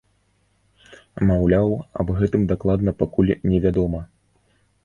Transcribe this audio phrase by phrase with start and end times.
[1.31, 1.69] Маўляў,
[2.05, 4.01] аб гэтым дакладна пакуль невядома.